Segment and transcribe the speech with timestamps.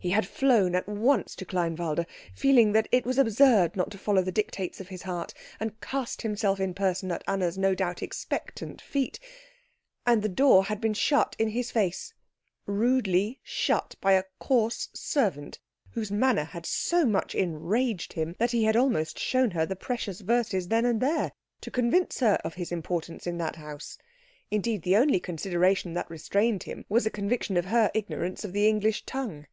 [0.00, 4.22] He had flown at once to Kleinwalde, feeling that it was absurd not to follow
[4.22, 8.80] the dictates of his heart and cast himself in person at Anna's no doubt expectant
[8.80, 9.18] feet,
[10.06, 12.14] and the door had been shut in his face
[12.64, 15.58] rudely shut, by a coarse servant,
[15.90, 20.20] whose manner had so much enraged him that he had almost shown her the precious
[20.20, 23.98] verses then and there, to convince her of his importance in that house;
[24.48, 28.68] indeed, the only consideration that restrained him was a conviction of her ignorance of the
[28.68, 29.44] English tongue.